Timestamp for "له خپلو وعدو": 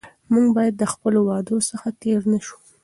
0.81-1.57